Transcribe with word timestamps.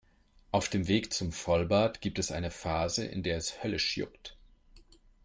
Auf 0.49 0.67
dem 0.67 0.87
Weg 0.87 1.13
zum 1.13 1.31
Vollbart 1.31 2.01
gibt 2.01 2.17
es 2.17 2.31
eine 2.31 2.49
Phase, 2.49 3.05
in 3.05 3.21
der 3.21 3.37
es 3.37 3.61
höllisch 3.61 3.97
juckt. 3.97 4.35